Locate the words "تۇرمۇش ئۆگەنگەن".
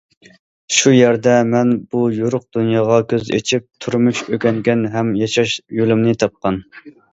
3.87-4.83